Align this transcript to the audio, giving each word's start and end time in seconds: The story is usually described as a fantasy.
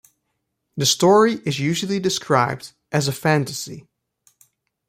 The 0.77 0.87
story 0.87 1.33
is 1.45 1.59
usually 1.59 1.99
described 1.99 2.73
as 2.91 3.07
a 3.07 3.11
fantasy. 3.11 3.85